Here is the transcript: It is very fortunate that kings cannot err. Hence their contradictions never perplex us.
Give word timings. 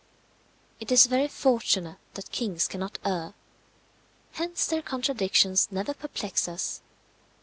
It 0.79 0.91
is 0.91 1.05
very 1.05 1.27
fortunate 1.27 1.99
that 2.15 2.31
kings 2.31 2.67
cannot 2.67 2.97
err. 3.05 3.35
Hence 4.31 4.65
their 4.65 4.81
contradictions 4.81 5.67
never 5.69 5.93
perplex 5.93 6.47
us. 6.47 6.81